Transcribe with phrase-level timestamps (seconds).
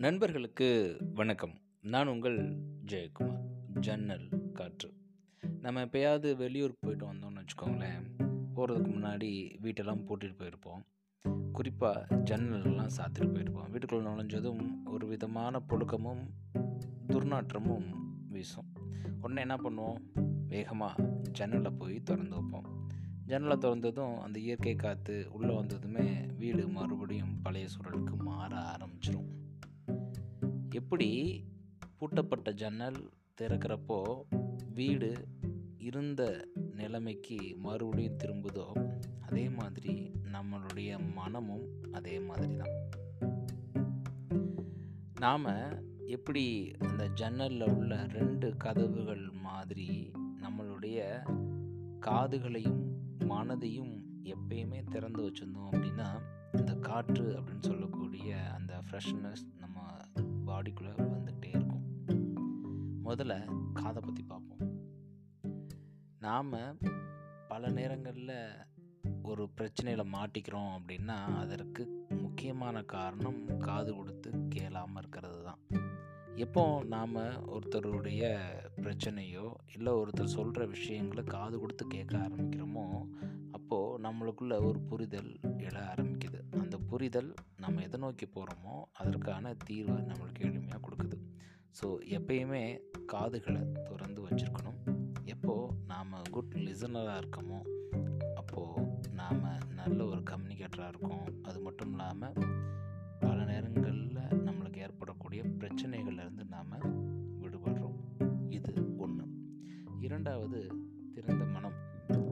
[0.00, 1.58] நண்பர்களுக்கு வணக்கம்.
[1.80, 4.92] நான் உங்கள் ஜெயக்குமார் ஜன்னல் காற்று.
[5.60, 10.82] நம்ம எப்பயாவது வெளியூருக்கு போயிட்டு வந்தோம்னு வச்சுக்கோங்களேன் போகிறதுக்கு முன்னாடி வீட்டெல்லாம் போட்டுட்டு போயிருப்போம்.
[11.52, 13.70] குறிப்பாக ஜன்னலெல்லாம் சாத்திட்டு போயிருப்போம்.
[13.70, 16.28] வீட்டுக்குள்ளே நுழைஞ்சதும் ஒரு விதமான புழுக்கமும்
[17.08, 17.94] துர்நாற்றமும்
[18.28, 18.72] வீசும்.
[19.20, 19.98] உடனே என்ன பண்ணுவோம்?
[20.48, 22.88] வேகமாக ஜன்னலை போய் திறந்து வைப்போம்.
[23.26, 29.39] ஜன்னலை திறந்ததும் அந்த இயற்கை காற்று உள்ளே வந்ததுமே வீடு மறுபடியும் பழைய சூழலுக்கு மாற ஆரம்பிச்சிடும்
[30.70, 31.08] எப்படி
[31.98, 33.10] பூட்டப்பட்ட ஜன்னல்
[33.40, 34.22] திறக்கிறப்போ
[34.74, 35.28] வீடு
[35.78, 38.66] இருந்த நிலைமைக்கு மறுபடியும் திரும்புதோ
[39.20, 42.74] அதே மாதிரி நம்மளுடைய மனமும் அதே மாதிரி தான்.
[45.14, 45.48] நாம்
[46.06, 50.12] எப்படி அந்த ஜன்னலில் உள்ள ரெண்டு கதவுகள் மாதிரி
[50.42, 50.98] நம்மளுடைய
[52.00, 52.82] காதுகளையும்
[53.28, 56.08] மனதையும் எப்பயுமே திறந்து வச்சுருந்தோம் அப்படின்னா
[56.52, 59.44] இந்த காற்று அப்படின்னு சொல்லக்கூடிய அந்த ஃப்ரெஷ்னஸ்
[60.50, 61.86] பாடிக்குள்ளே வந்துகிட்டே இருக்கும்.
[63.04, 63.34] முதல்ல
[63.72, 64.64] காதை பற்றி பார்ப்போம்
[66.18, 66.56] நாம்
[67.48, 68.36] பல நேரங்களில்
[69.22, 71.82] ஒரு பிரச்சனையில் மாட்டிக்கிறோம் அப்படின்னா அதற்கு
[72.22, 75.60] முக்கியமான காரணம் காது கொடுத்து கேளாமல் இருக்கிறது தான்.
[76.36, 76.62] எப்போ
[76.94, 77.16] நாம்
[77.54, 78.22] ஒருத்தருடைய
[78.76, 82.84] பிரச்சனையோ இல்லை ஒருத்தர் சொல்கிற விஷயங்களை காது கொடுத்து கேட்க ஆரம்பிக்கிறோமோ
[83.50, 85.32] அப்போது நம்மளுக்குள்ள ஒரு புரிதல்
[85.66, 86.40] எழ ஆரம்பிக்குது.
[86.58, 87.28] அந்த புரிதல்
[87.62, 91.16] நம்ம எதை நோக்கி போகிறோமோ அதற்கான தீர்வை நம்மளுக்கு எளிமையாக கொடுக்குது.
[91.78, 92.62] ஸோ எப்பயுமே
[93.12, 94.78] காதுகளை திறந்து வச்சுருக்கணும்.
[95.24, 97.60] எப்போது நாம் குட் லிசனராக இருக்கமோ
[98.40, 98.86] அப்போது
[99.20, 99.46] நாம்
[99.80, 101.24] நல்ல ஒரு கம்யூனிகேட்டராக இருக்கோம்.
[101.42, 102.36] அது மட்டும் இல்லாமல்
[103.24, 106.76] பல நேரங்களில் நம்மளுக்கு ஏற்படக்கூடிய பிரச்சனைகள்லேருந்து நாம்
[107.42, 107.98] விடுபடுறோம்.
[108.58, 109.26] இது ஒன்று
[110.08, 110.60] இரண்டாவது
[111.14, 111.78] திறந்த மனம்.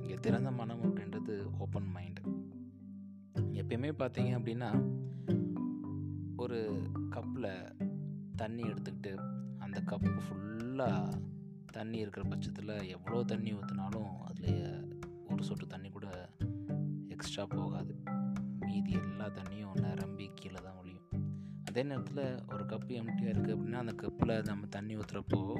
[0.00, 2.23] இங்கே திறந்த மனம் அப்படின்றது ஓப்பன் மைண்டு
[3.64, 4.90] எப்பயுமே பார்த்தீங்க அப்படின்னா
[6.36, 7.72] ஒரு கப்பில்
[8.36, 9.18] தண்ணி எடுத்துக்கிட்டு
[9.58, 11.22] அந்த கப்பு ஃபுல்லாக
[11.72, 14.92] தண்ணி இருக்கிற பட்சத்தில் எவ்வளோ தண்ணி ஊற்றினாலும் அதில்
[15.28, 16.30] ஒரு சொட்டு தண்ணி கூட
[17.08, 18.02] எக்ஸ்ட்ரா போகாது.
[18.58, 21.24] மீதி எல்லா தண்ணியும் நிரம்பி கீழே தான் ஒழியும்
[21.64, 25.54] அதே நேரத்தில் ஒரு கப்பு எம்டியாக இருக்குது அப்படின்னா அந்த கப்பில் நம்ம தண்ணி ஊற்றுறப்போ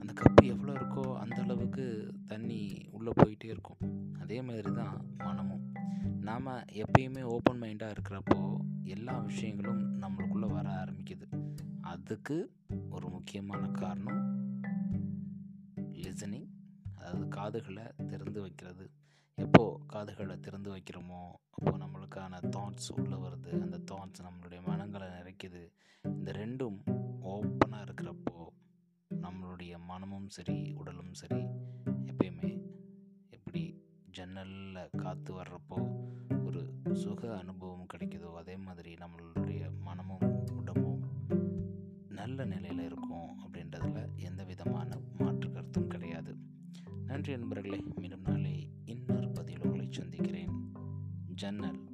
[0.00, 4.12] அந்த கப்பு எவ்வளோ இருக்கோ அந்த அளவுக்கு தண்ணி உள்ளே போயிட்டே இருக்கும்.
[4.20, 5.73] அதே மாதிரி தான் மனமும்.
[6.20, 11.26] நாம் எப்பயுமே ஓப்பன் மைண்டாக இருக்கிறப்போ எல்லா விஷயங்களும் நம்மளுக்குள்ளே வர ஆரம்பிக்குது.
[11.80, 12.52] அதுக்கு
[12.90, 14.22] ஒரு முக்கியமான காரணம்
[15.76, 16.48] லிசனிங்
[16.94, 18.90] அதாவது காதுகளை திறந்து வைக்கிறது.
[19.34, 23.60] எப்போது காதுகளை திறந்து வைக்கிறோமோ அப்போது நம்மளுக்கான தாட்ஸ் உள்ளே வருது.
[23.62, 25.72] அந்த தாட்ஸ் நம்மளுடைய மனங்களை நிறைக்குது.
[26.02, 26.78] இந்த ரெண்டும்
[27.22, 28.46] ஓப்பனாக இருக்கிறப்போ
[29.22, 31.42] நம்மளுடைய மனமும் சரி உடலும் சரி
[32.04, 32.62] எப்பயுமே
[33.30, 35.63] எப்படி ஜன்னலில் காற்று வர்றப்போ
[36.94, 41.04] சுக அனுபவம் கிடைக்குதோ அதே மாதிரி நம்மளுடைய மனமும் உடம்பும்
[42.08, 46.36] நல்ல நிலையில் இருக்கும் அப்படின்றதுல எந்த விதமான மாற்று கருத்தும் கிடையாது.
[47.06, 50.72] நன்றி நண்பர்களே மீண்டும் நாளை இன்னொரு பதிவில் உங்களை சந்திக்கிறேன்.
[51.34, 51.93] ஜன்னல்